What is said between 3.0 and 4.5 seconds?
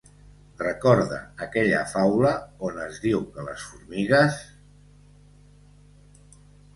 diu que les formigues...